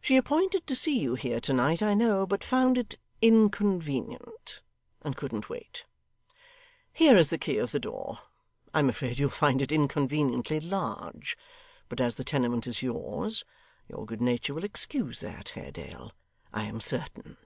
She 0.00 0.16
appointed 0.16 0.66
to 0.66 0.74
see 0.74 0.98
you 0.98 1.14
here 1.14 1.40
to 1.42 1.52
night, 1.52 1.82
I 1.84 1.94
know, 1.94 2.26
but 2.26 2.42
found 2.42 2.76
it 2.76 2.98
inconvenient, 3.22 4.60
and 5.02 5.16
couldn't 5.16 5.48
wait. 5.48 5.84
Here 6.92 7.16
is 7.16 7.30
the 7.30 7.38
key 7.38 7.58
of 7.58 7.70
the 7.70 7.78
door. 7.78 8.18
I 8.74 8.80
am 8.80 8.88
afraid 8.88 9.20
you'll 9.20 9.28
find 9.30 9.62
it 9.62 9.70
inconveniently 9.70 10.58
large; 10.58 11.38
but 11.88 12.00
as 12.00 12.16
the 12.16 12.24
tenement 12.24 12.66
is 12.66 12.82
yours, 12.82 13.44
your 13.88 14.04
good 14.04 14.20
nature 14.20 14.52
will 14.52 14.64
excuse 14.64 15.20
that, 15.20 15.50
Haredale, 15.50 16.10
I 16.52 16.64
am 16.64 16.80
certain! 16.80 17.36